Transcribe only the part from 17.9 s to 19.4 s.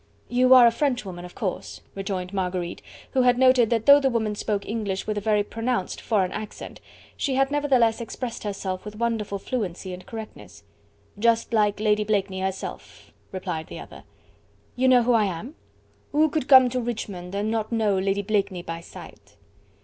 Lady Blakeney by sight."